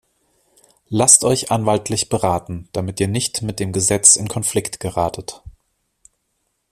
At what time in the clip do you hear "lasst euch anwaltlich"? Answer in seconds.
0.89-2.09